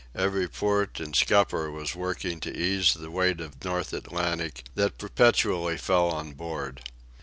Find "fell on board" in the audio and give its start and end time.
5.77-6.89